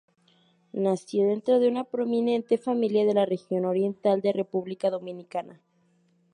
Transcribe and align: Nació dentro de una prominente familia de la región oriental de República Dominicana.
Nació 0.73 1.27
dentro 1.27 1.59
de 1.59 1.67
una 1.67 1.83
prominente 1.83 2.57
familia 2.57 3.05
de 3.05 3.13
la 3.13 3.27
región 3.27 3.65
oriental 3.65 4.19
de 4.21 4.33
República 4.33 4.89
Dominicana. 4.89 5.61